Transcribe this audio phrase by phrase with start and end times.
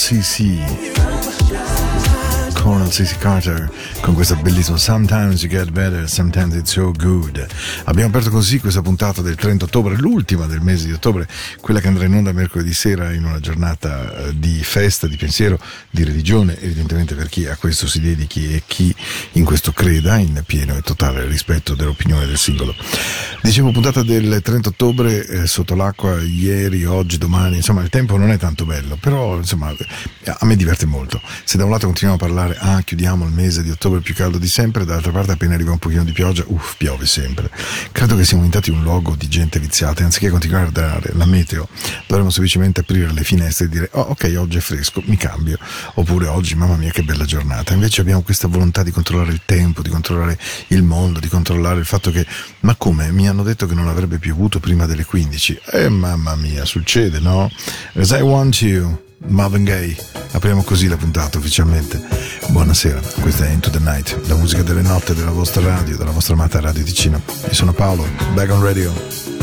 [0.00, 0.56] CC.
[2.54, 3.18] Colonel C.C.
[3.18, 3.70] Carter
[4.00, 7.46] con questa bellissima Sometimes you get better, sometimes it's so good.
[7.84, 11.28] Abbiamo aperto così questa puntata del 30 ottobre, l'ultima del mese di ottobre,
[11.60, 15.58] quella che andrà in onda mercoledì sera in una giornata eh, di festa, di pensiero,
[15.90, 18.94] di religione, evidentemente per chi a questo si dedichi e chi
[19.32, 22.74] in questo creda in pieno e totale rispetto dell'opinione del singolo.
[23.42, 28.30] Dicevo puntata del 30 ottobre eh, sotto l'acqua ieri, oggi, domani, insomma il tempo non
[28.30, 29.74] è tanto bello, però insomma
[30.38, 31.20] a me diverte molto.
[31.44, 34.38] Se da un lato continuiamo a parlare ah, chiudiamo il mese di ottobre più caldo
[34.38, 37.50] di sempre, dall'altra parte appena arriva un pochino di pioggia, uff, piove sempre.
[37.92, 41.68] Credo che siamo diventati un luogo di gente viziata, anziché continuare a dare la meteo,
[42.06, 45.58] dovremmo semplicemente aprire le finestre e dire, oh, ok, oggi è fresco, mi cambio,
[45.94, 47.74] oppure oggi, mamma mia, che bella giornata.
[47.74, 50.38] Invece abbiamo questa volontà di controllare il tempo, di controllare
[50.68, 52.26] il mondo, di controllare il fatto che,
[52.60, 55.60] ma come, mi hanno detto che non avrebbe piovuto prima delle 15.
[55.72, 57.50] Eh, mamma mia, succede, no?
[57.94, 59.09] As I want you.
[59.28, 59.96] Marvin Gaye.
[60.32, 62.00] Apriamo così la puntata ufficialmente.
[62.48, 66.34] Buonasera, questa è Into the Night, la musica delle notte della vostra radio, della vostra
[66.34, 67.20] amata Radio Ticino.
[67.46, 69.39] Io sono Paolo, back on radio.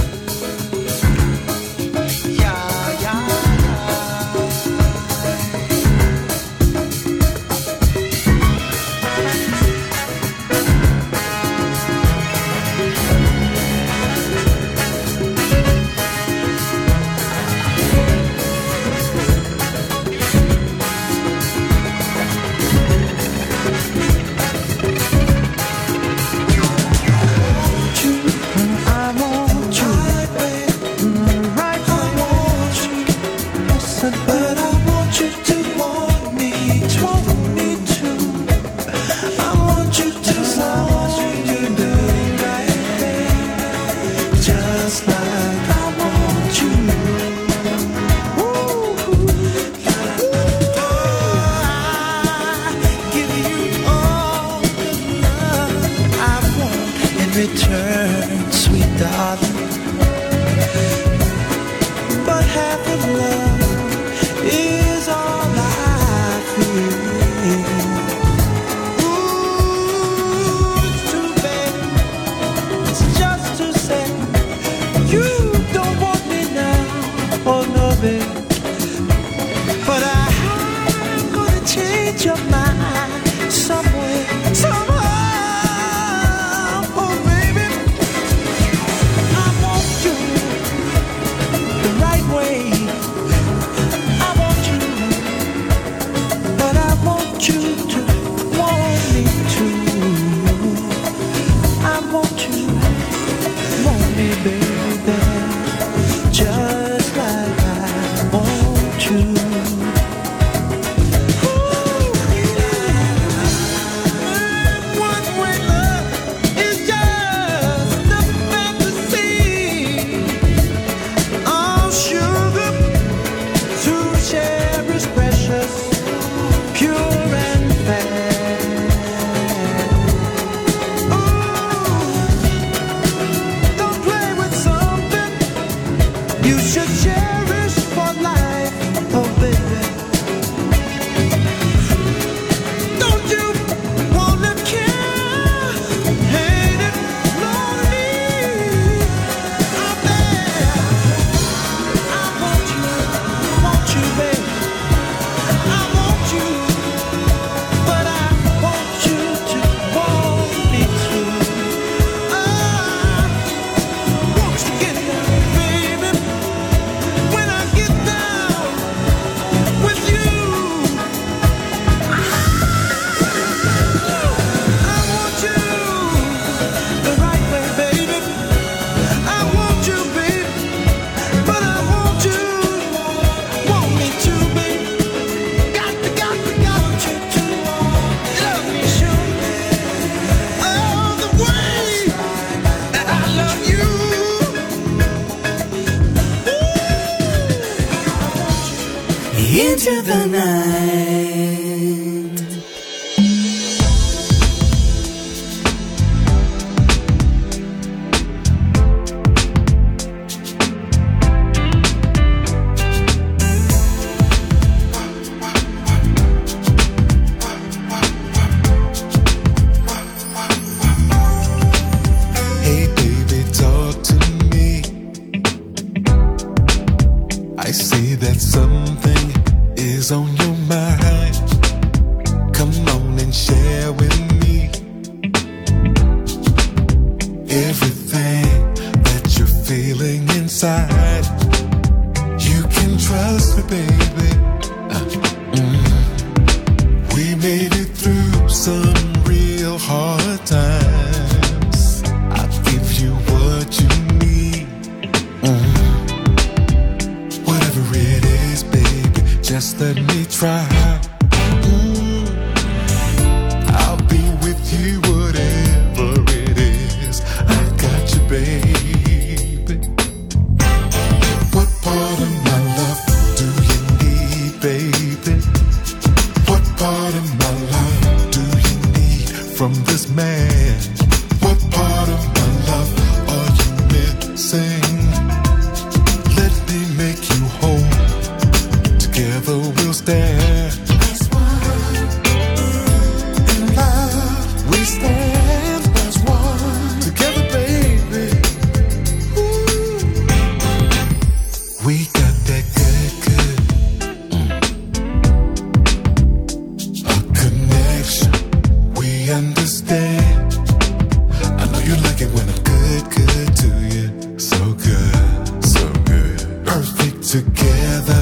[317.28, 318.17] Canzone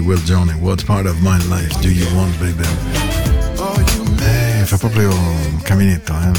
[0.00, 2.66] di Will Johnny, What Part of My Life Do You Want Baby?
[4.22, 6.30] Eh, fa proprio un caminetto, eh?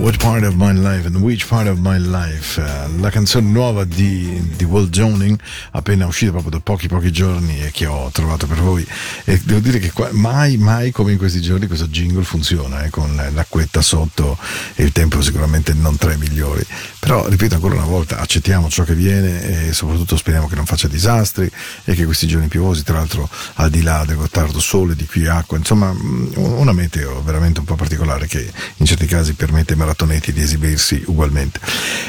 [0.00, 3.82] What Part of My Life and Which Part of My Life, uh, la canzone nuova
[3.84, 5.36] di, di Walt Joning,
[5.72, 8.86] appena uscita proprio da pochi pochi giorni e che ho trovato per voi.
[9.24, 12.90] E devo dire che qua, mai, mai come in questi giorni questo jingle funziona, eh,
[12.90, 14.38] con l'acquetta sotto
[14.76, 16.64] e il tempo sicuramente non tra i migliori.
[17.00, 20.86] Però, ripeto ancora una volta, accettiamo ciò che viene e soprattutto speriamo che non faccia
[20.86, 21.50] disastri
[21.84, 25.26] e che questi giorni piovosi, tra l'altro al di là del Gottardo sole, di qui
[25.26, 25.92] acqua, insomma
[26.34, 31.60] una meteo veramente un po' particolare che in certi casi permette maratoneti di esibirsi ugualmente.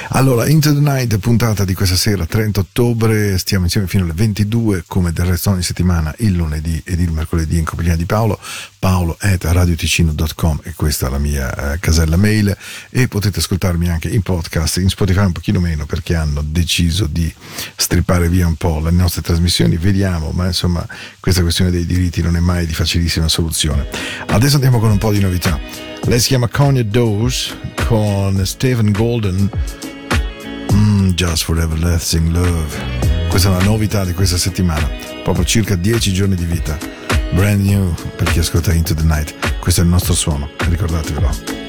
[0.09, 4.83] Allora, Into the Night, puntata di questa sera, 30 ottobre, stiamo insieme fino alle 22,
[4.86, 8.38] come del resto ogni settimana, il lunedì ed il mercoledì in compagnia di Paolo,
[8.79, 12.55] paolo at radioticino.com e questa è la mia eh, casella mail
[12.89, 17.31] e potete ascoltarmi anche in podcast, in Spotify un pochino meno perché hanno deciso di
[17.75, 20.86] strippare via un po' le nostre trasmissioni, vediamo, ma insomma
[21.19, 23.88] questa questione dei diritti non è mai di facilissima soluzione.
[24.27, 25.88] Adesso andiamo con un po' di novità.
[26.10, 29.48] Lei si chiama Konya Dose con Stephen Golden.
[30.74, 32.75] Mm, just for everlasting love.
[33.30, 34.89] Questa è una novità di questa settimana,
[35.24, 36.75] proprio circa 10 giorni di vita.
[37.32, 39.60] Brand new per chi ascolta Into the Night.
[39.60, 41.68] Questo è il nostro suono, ricordatevelo.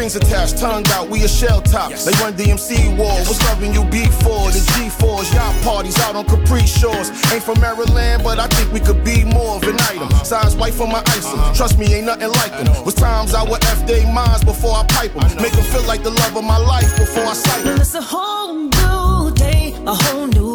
[0.00, 1.90] strings attached, tongue out, we a shell top.
[1.90, 2.06] Yes.
[2.06, 3.12] They run DMC war.
[3.28, 7.10] What's loving you B4, the G4s, y'all parties out on Capri Shores.
[7.32, 10.08] Ain't from Maryland, but I think we could be more of an item.
[10.08, 10.24] Uh-huh.
[10.24, 11.26] Size white for my ice.
[11.26, 11.54] Uh-huh.
[11.54, 12.84] Trust me, ain't nothing like them.
[12.84, 15.42] Was times I would F they minds before I pipe them.
[15.42, 17.80] Make them feel like the love of my life before I sight them.
[17.80, 20.49] It's a whole new day, a whole new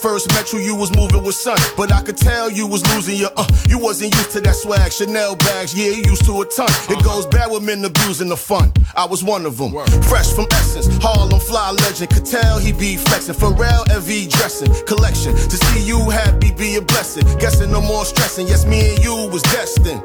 [0.00, 1.58] first met you, you was moving with sun.
[1.76, 3.46] But I could tell you was losing your uh.
[3.68, 4.92] You wasn't used to that swag.
[4.92, 6.68] Chanel bags, yeah, you used to a ton.
[6.88, 8.72] It goes bad with men abusing the fun.
[8.96, 9.72] I was one of them.
[10.02, 12.10] Fresh from Essence, Harlem fly legend.
[12.10, 13.34] Could tell he be flexing.
[13.34, 14.72] Pharrell LV dressing.
[14.86, 15.34] Collection.
[15.34, 17.24] To see you happy be a blessing.
[17.38, 18.46] Guessing no more stressing.
[18.46, 20.02] Yes, me and you was destined.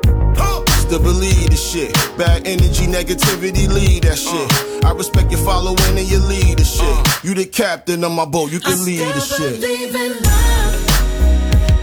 [0.93, 1.91] To believe the shit.
[2.19, 4.85] Bad energy, negativity, lead that shit.
[4.85, 7.07] I respect your following and your leadership.
[7.23, 9.59] You the captain of my boat, you can lead the shit.
[9.59, 10.75] believe in love.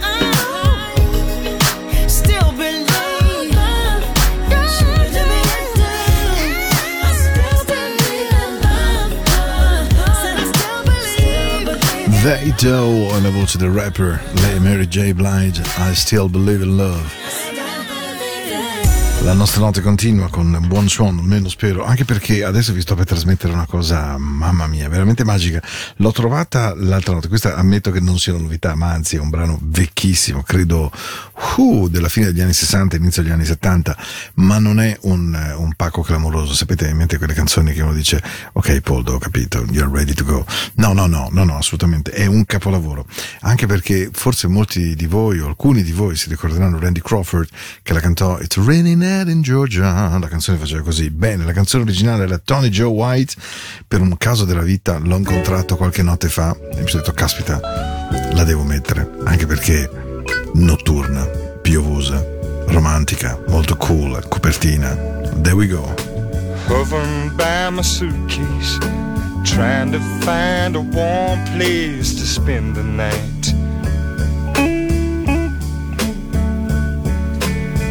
[0.04, 2.86] I still believe.
[7.02, 9.10] I still believe in love.
[10.22, 10.84] Said I still
[11.66, 12.22] believe.
[12.22, 15.10] They Do, la voce del rapper, Lady Mary J.
[15.10, 17.19] Blige, I Still Believe in Love.
[19.22, 23.04] La nostra notte continua con buon suono, almeno spero, anche perché adesso vi sto per
[23.04, 25.62] trasmettere una cosa, mamma mia, veramente magica.
[25.96, 29.28] L'ho trovata l'altra notte, questa ammetto che non sia una novità, ma anzi è un
[29.28, 30.90] brano vecchissimo, credo
[31.56, 33.96] uh, della fine degli anni 60, inizio degli anni 70,
[34.36, 36.54] ma non è un, un pacco clamoroso.
[36.54, 40.24] Sapete in mente quelle canzoni che uno dice, ok Paul, ho capito, you're ready to
[40.24, 40.46] go.
[40.76, 43.04] No, no, no, no, no, assolutamente, è un capolavoro.
[43.40, 47.48] Anche perché forse molti di voi, o alcuni di voi, si ricorderanno Randy Crawford
[47.82, 50.18] che la cantò It's Raining Out in Georgia.
[50.18, 51.10] La canzone faceva così.
[51.10, 53.34] Bene, la canzone originale era Tony Joe White.
[53.86, 57.60] Per un caso della vita l'ho incontrato qualche notte fa e mi sono detto, caspita,
[58.32, 59.08] la devo mettere.
[59.24, 59.88] Anche perché
[60.54, 61.24] notturna,
[61.60, 62.24] piovosa,
[62.66, 64.94] romantica, molto cool, copertina.
[65.42, 66.10] There we go.
[66.70, 68.78] hovering by my suitcase,
[69.44, 73.69] trying to find a warm place to spend the night.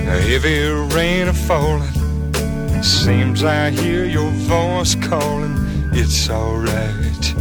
[0.09, 0.63] A heavy
[0.95, 1.93] rain a falling,
[2.81, 5.55] seems I hear your voice calling.
[5.93, 7.33] It's alright.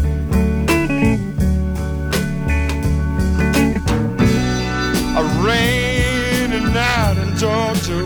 [5.17, 8.01] A rainy night in Georgia.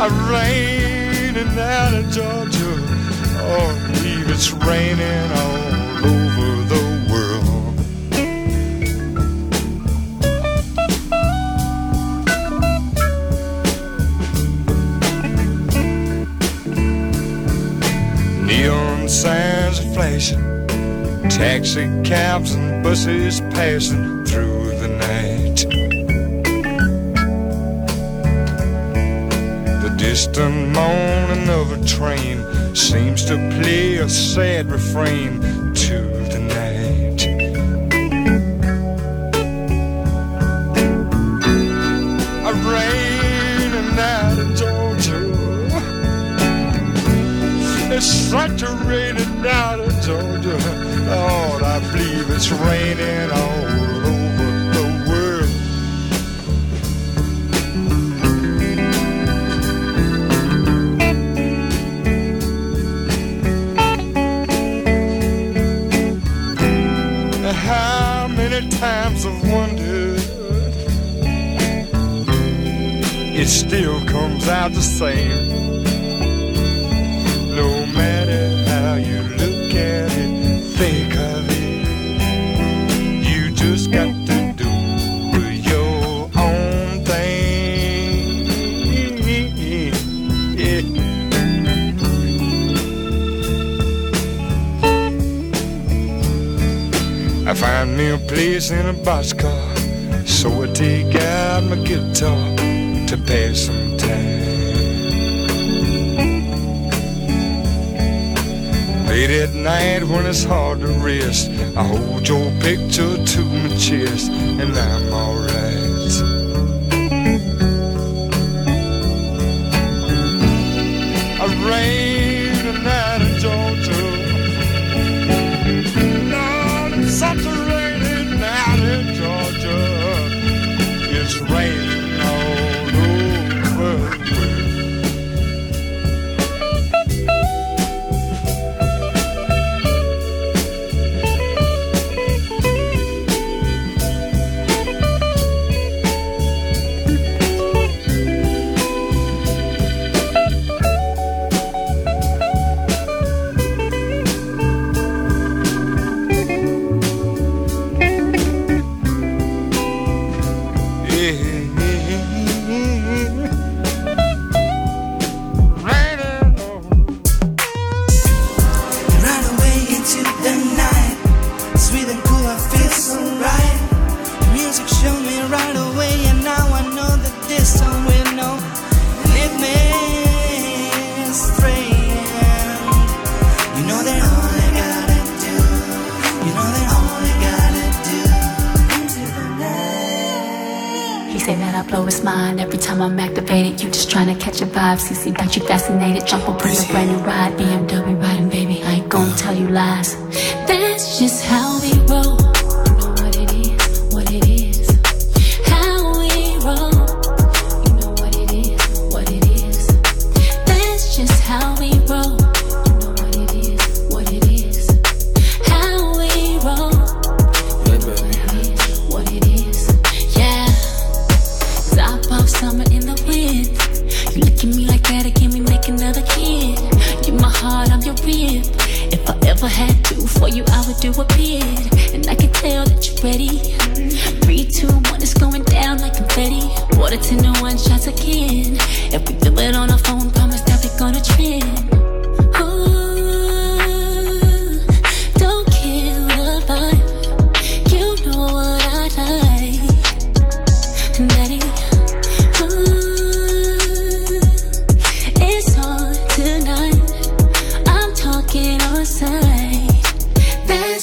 [0.00, 2.74] A rainy night in Georgia.
[3.46, 5.63] Oh, I believe it's raining all
[19.04, 20.66] Neon signs are flashing,
[21.28, 25.66] taxi cabs and buses passing through the night.
[29.82, 35.42] The distant moaning of a train seems to play a sad refrain
[35.74, 36.33] to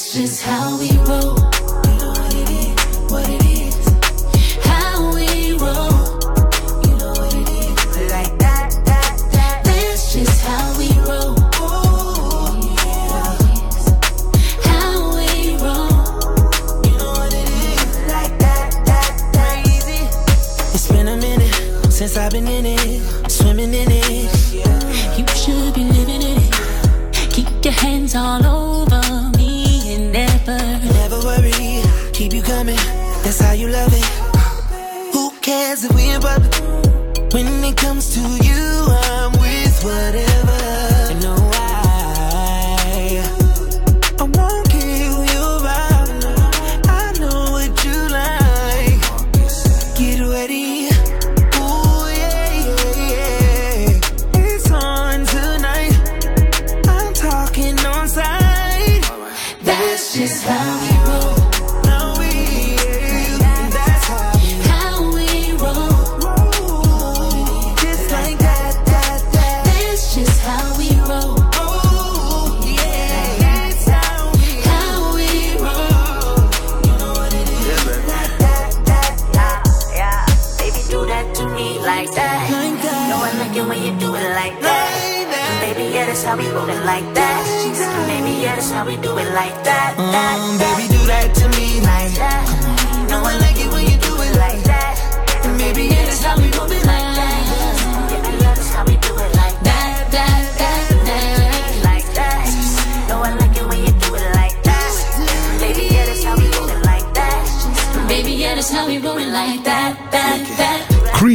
[0.02, 1.61] That's just how we roll.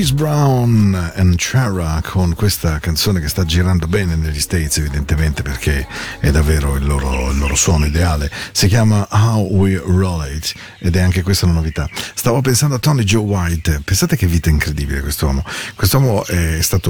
[0.07, 5.85] Chris Brown and Chara con questa canzone che sta girando bene negli States evidentemente perché
[6.21, 8.31] è davvero il loro, il loro suono ideale.
[8.53, 11.89] Si chiama How We Roll It ed è anche questa una novità.
[12.13, 13.81] Stavo pensando a Tony Joe White.
[13.83, 15.43] Pensate che vita incredibile quest'uomo.
[15.75, 16.25] Quest'uomo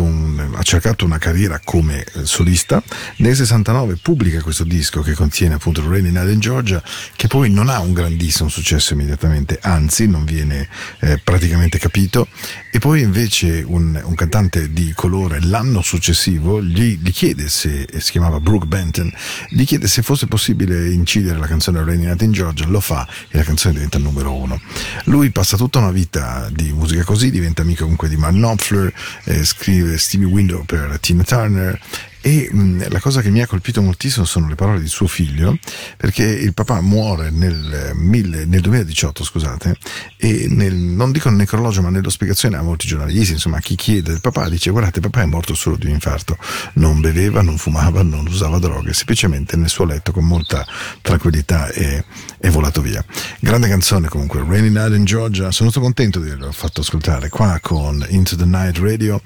[0.02, 2.84] un, ha cercato una carriera come eh, solista.
[3.18, 6.84] Nel 69 pubblica questo disco che contiene appunto Night in Georgia
[7.16, 12.28] che poi non ha un grandissimo successo immediatamente anzi non viene eh, praticamente capito.
[12.70, 18.12] E poi invece un, un cantante di colore l'anno successivo gli, gli chiede se, si
[18.12, 19.12] chiamava Brooke Benton,
[19.50, 23.38] gli chiede se fosse possibile incidere la canzone Rainy Night in Georgia, lo fa e
[23.38, 24.60] la canzone diventa il numero uno.
[25.06, 28.94] Lui passa tutta una vita di musica così, diventa amico comunque di Mark Knopfler,
[29.24, 31.80] eh, scrive Stevie Window per Tina Turner
[32.28, 35.58] e mh, la cosa che mi ha colpito moltissimo sono le parole di suo figlio,
[35.96, 39.78] perché il papà muore nel, eh, mille- nel 2018, scusate,
[40.18, 44.12] e nel, non dico nel necrologio, ma nello spiegazione a molti giornalisti, insomma, chi chiede
[44.12, 46.38] del papà, dice guardate, papà è morto solo di un infarto,
[46.74, 50.66] non beveva, non fumava, non usava droghe, semplicemente nel suo letto con molta
[51.02, 52.04] tranquillità e
[52.40, 53.02] è volato via.
[53.40, 57.58] Grande canzone comunque, Rainy Night in Georgia, sono stato contento di averlo fatto ascoltare qua
[57.62, 59.22] con Into the Night Radio,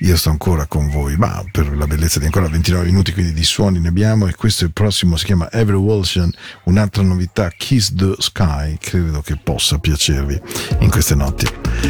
[0.00, 3.44] io sto ancora con voi, ma per la bellezza di ancora 29 minuti, quindi di
[3.44, 6.30] suoni ne abbiamo e questo è il prossimo, si chiama Every Wilson,
[6.64, 10.40] un'altra novità, Kiss the Sky, credo che possa piacervi
[10.80, 11.46] in queste notti,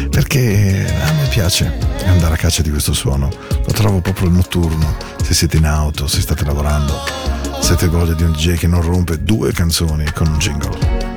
[0.09, 1.71] perché a me piace
[2.05, 6.21] andare a caccia di questo suono, lo trovo proprio notturno, se siete in auto, se
[6.21, 6.93] state lavorando,
[7.61, 11.12] siete voglia di un DJ che non rompe due canzoni con un jingle.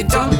[0.00, 0.39] you don't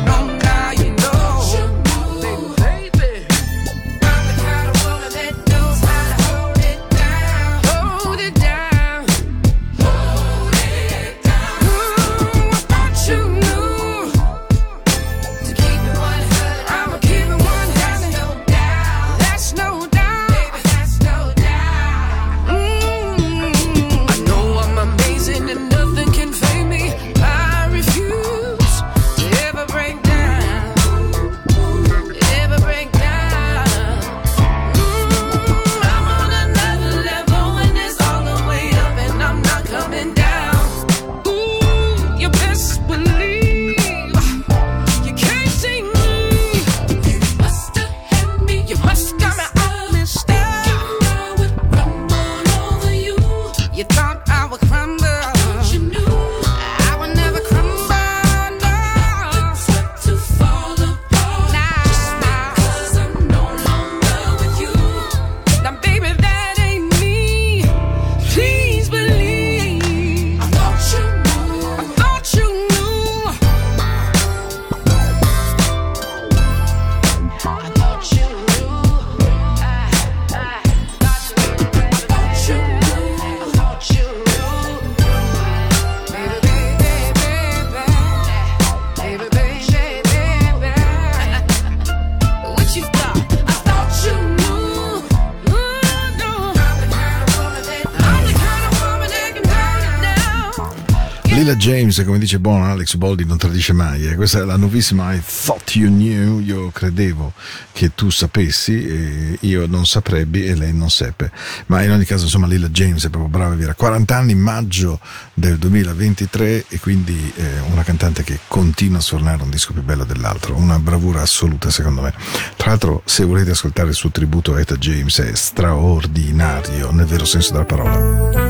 [101.61, 104.06] James, come dice Bono, Alex Boldi non tradisce mai.
[104.06, 104.14] Eh.
[104.14, 107.34] Questa è la nuovissima I Thought You Knew, io credevo
[107.70, 111.30] che tu sapessi, eh, io non saprebbi e lei non seppe.
[111.66, 113.74] Ma in ogni caso, insomma, Lilla James è proprio brava e vera.
[113.74, 115.00] 40 anni, maggio
[115.34, 120.04] del 2023 e quindi eh, una cantante che continua a suonare un disco più bello
[120.04, 120.56] dell'altro.
[120.56, 122.14] Una bravura assoluta, secondo me.
[122.56, 127.26] Tra l'altro, se volete ascoltare il suo tributo a Eta James è straordinario, nel vero
[127.26, 128.49] senso della parola.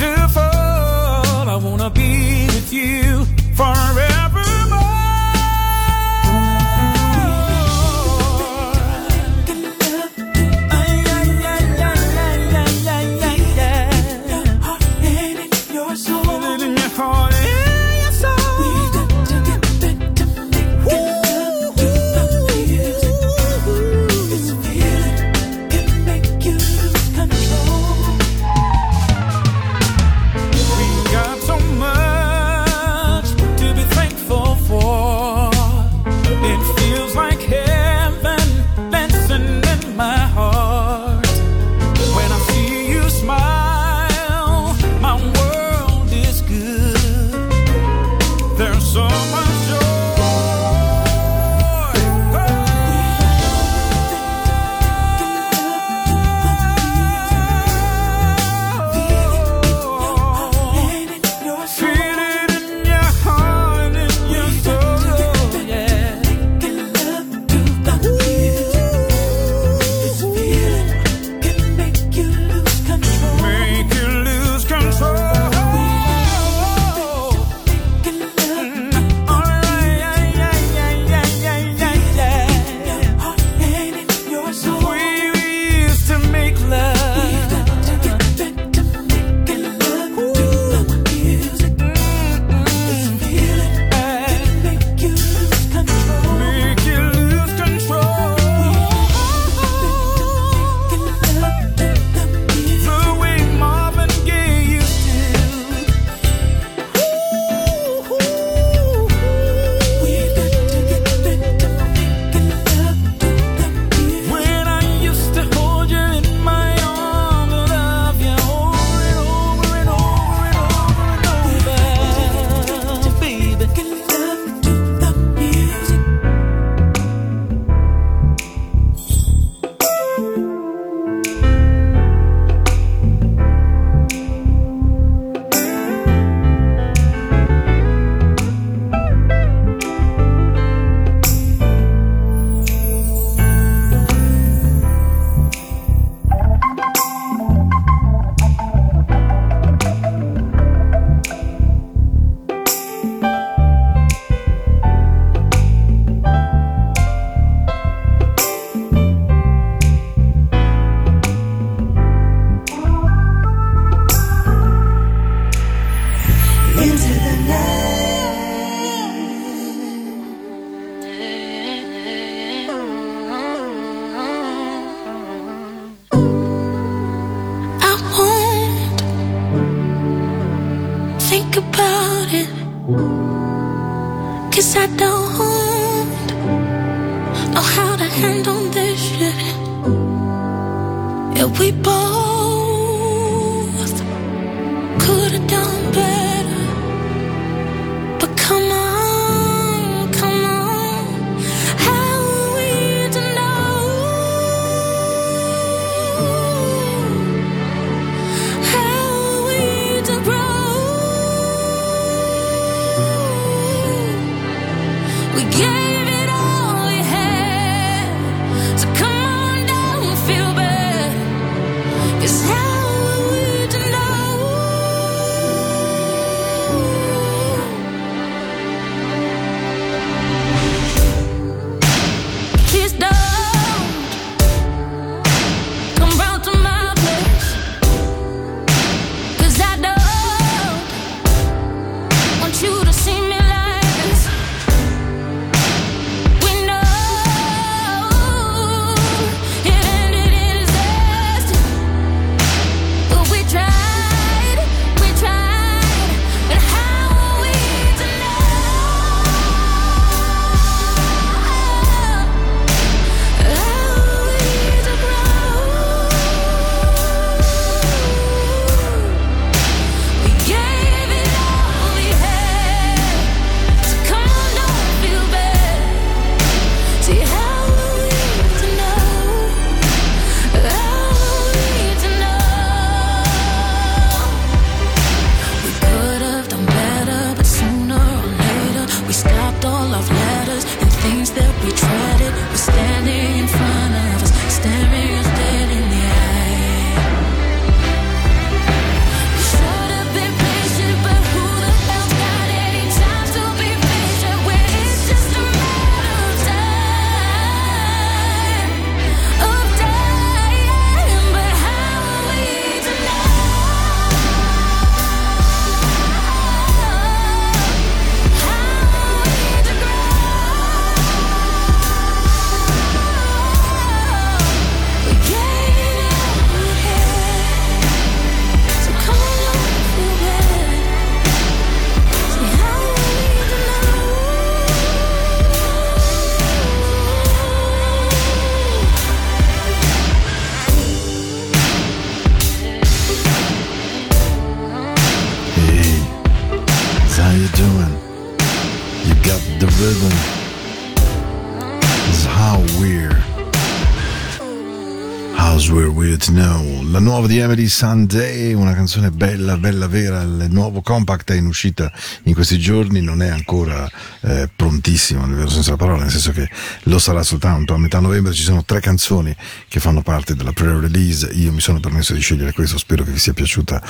[357.21, 361.91] Nuova di Emily Sunday, una canzone bella, bella vera, il nuovo compact è in uscita
[362.23, 363.87] in questi giorni, non è ancora
[364.21, 366.49] eh, prontissimo nel vero senso della parola, nel senso che
[366.83, 367.75] lo sarà soltanto.
[367.75, 369.35] A metà novembre, ci sono tre canzoni
[369.67, 373.19] che fanno parte della pre-release, io mi sono permesso di scegliere questo, spero che vi
[373.19, 373.83] sia piaciuta.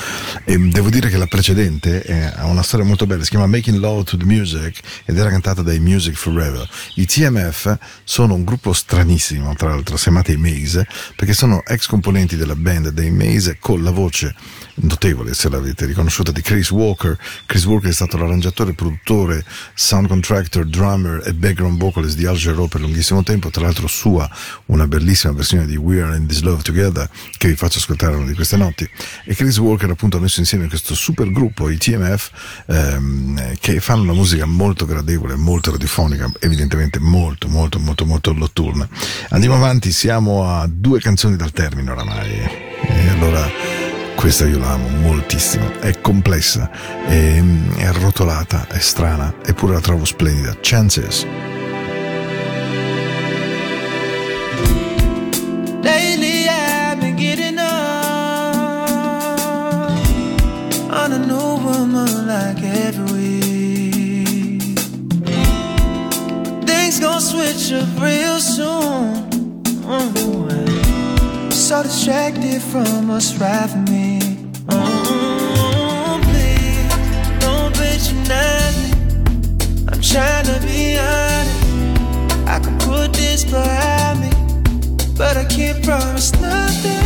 [0.43, 3.77] E devo dire che la precedente è- ha una storia molto bella, si chiama Making
[3.77, 6.67] Love to the Music ed era cantata dai Music Forever.
[6.95, 11.85] I TMF sono un gruppo stranissimo, tra l'altro, si chiamate i Maze, perché sono ex
[11.85, 14.33] componenti della band dei Maze con la voce
[14.75, 17.17] notevole, se l'avete riconosciuta, di Chris Walker.
[17.45, 19.43] Chris Walker è stato l'arrangiatore, produttore,
[19.73, 24.29] sound contractor, drummer e background vocalist di Al Jarreau per lunghissimo tempo, tra l'altro sua
[24.67, 28.25] una bellissima versione di We Are in This Love Together che vi faccio ascoltare una
[28.25, 28.89] di queste notti.
[29.25, 34.03] E Chris Walker appunto ha messo insieme questo super gruppo, i TMF, ehm, che fanno
[34.03, 38.87] una musica molto gradevole, molto radiofonica, evidentemente molto, molto, molto, molto notturna.
[39.29, 42.69] Andiamo avanti, siamo a due canzoni dal termine oramai.
[42.83, 43.49] E allora
[44.15, 46.69] questa io la amo moltissimo, è complessa,
[47.07, 47.41] è,
[47.77, 50.55] è arrotolata, è strana, eppure la trovo splendida.
[50.61, 51.25] Chances.
[55.81, 58.29] Lately I've been getting up
[60.91, 64.79] on a new woman like every week.
[66.65, 68.30] Things gon' switch up real
[71.83, 74.19] Distracted from what's right for me.
[74.67, 78.89] Mm, please, don't patronize me.
[79.91, 82.47] I'm trying to be honest.
[82.47, 84.31] I can put this behind me
[85.21, 86.97] but I can't promise nothing.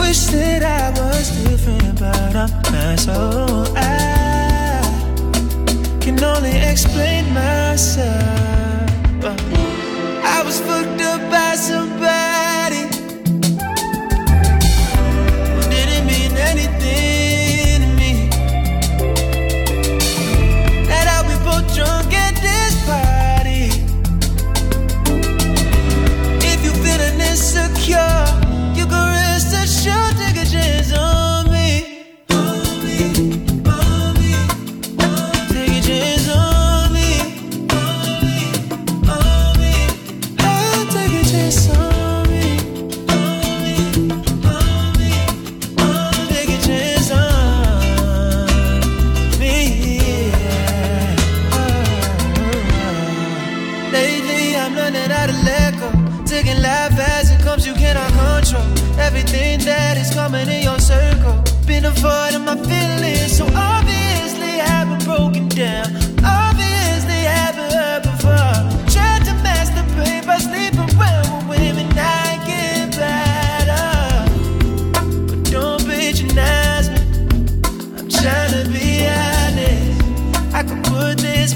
[0.00, 4.80] Wish that I was different, but I'm not so I
[6.00, 8.65] can only explain myself.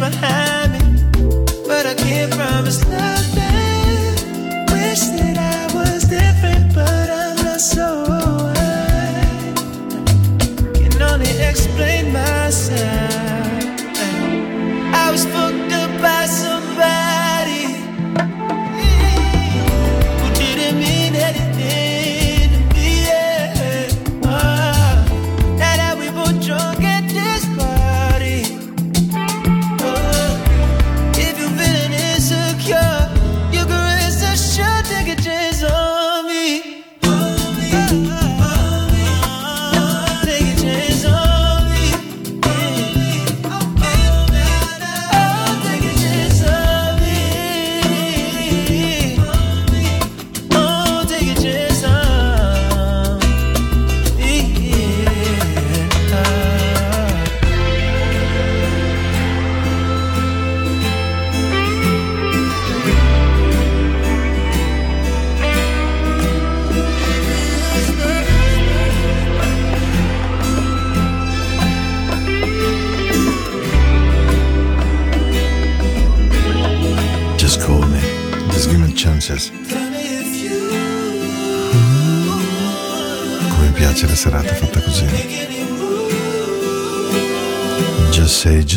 [0.00, 0.90] Behind me
[1.70, 4.16] but I can't promise nothing.
[4.74, 7.88] Wish that I was different, but I'm not so.
[10.74, 13.14] Can only explain myself.
[15.04, 15.24] I was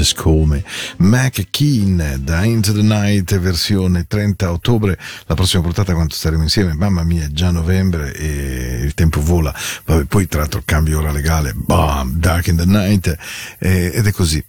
[0.04, 0.64] Just say, just call me.
[0.98, 4.98] Mac Keen da Into the Night, versione 30 ottobre.
[5.28, 9.54] La prossima puntata, quando staremo insieme, mamma mia, è già novembre e il tempo vola.
[9.86, 13.18] Vabbè, poi, tra l'altro, cambio ora legale, bam, Dark in the Night,
[13.60, 14.44] eh, ed è così.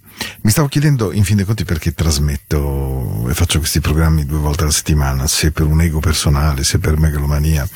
[0.44, 4.64] Mi stavo chiedendo in fin dei conti perché trasmetto e faccio questi programmi due volte
[4.64, 7.66] alla settimana, se per un ego personale, se per megalomania.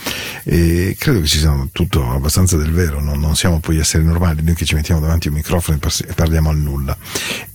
[0.45, 4.43] E credo che ci sia tutto abbastanza del vero, non, non siamo poi esseri normali,
[4.43, 6.95] noi che ci mettiamo davanti a un microfono e e parliamo al nulla.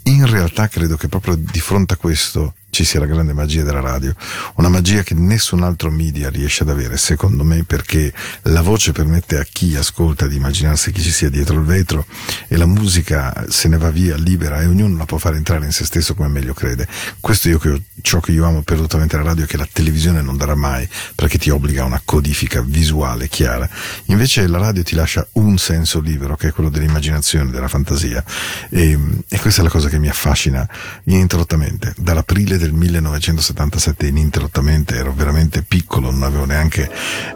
[0.05, 3.81] In realtà credo che proprio di fronte a questo ci sia la grande magia della
[3.81, 4.15] radio,
[4.55, 8.11] una magia che nessun altro media riesce ad avere, secondo me, perché
[8.43, 12.07] la voce permette a chi ascolta di immaginarsi chi ci sia dietro il vetro
[12.47, 15.71] e la musica se ne va via libera e ognuno la può fare entrare in
[15.71, 16.87] se stesso come meglio crede.
[17.19, 20.35] Questo io che, ciò che io amo perdutamente la radio è che la televisione non
[20.35, 23.69] darà mai perché ti obbliga a una codifica visuale chiara.
[24.05, 28.23] Invece la radio ti lascia un senso libero che è quello dell'immaginazione, della fantasia
[28.71, 28.97] e,
[29.27, 30.67] e questa è la cosa che mi affascina
[31.03, 31.93] ininterrottamente.
[31.97, 36.89] Dall'aprile del 1977 ininterrottamente ero veramente piccolo, non avevo neanche,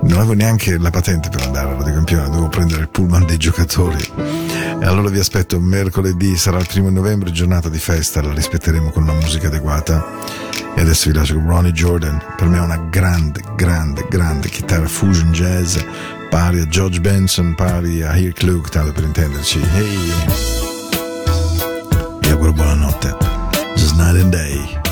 [0.03, 4.01] non avevo neanche la patente per andare alla Campione, dovevo prendere il pullman dei giocatori.
[4.15, 9.03] E allora vi aspetto mercoledì, sarà il primo novembre, giornata di festa, la rispetteremo con
[9.03, 10.05] una musica adeguata.
[10.75, 14.88] E adesso vi lascio con Ronnie Jordan, per me è una grande, grande, grande chitarra
[14.88, 15.78] fusion jazz,
[16.30, 19.59] pari a George Benson, pari a Here Klug, tanto per intenderci.
[19.73, 20.13] Hey!
[22.21, 23.15] Vi auguro buonanotte.
[23.75, 24.87] Just night and day.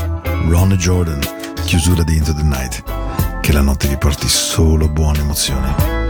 [0.47, 1.19] Ronnie Jordan,
[1.65, 2.83] chiusura di Into the Night.
[3.41, 6.04] Che la notte vi porti solo buone emozioni.